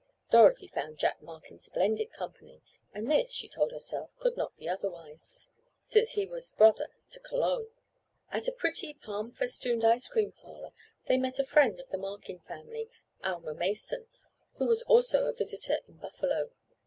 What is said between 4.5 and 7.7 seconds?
be otherwise, since he was brother to Cologne.